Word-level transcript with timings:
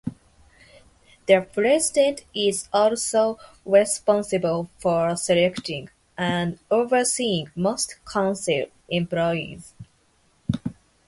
The 1.27 1.47
president 1.53 2.25
is 2.33 2.67
also 2.73 3.37
responsible 3.63 4.67
for 4.79 5.15
selecting 5.15 5.91
and 6.17 6.57
overseeing 6.71 7.51
most 7.55 8.03
Council 8.03 8.65
employees. 8.89 9.75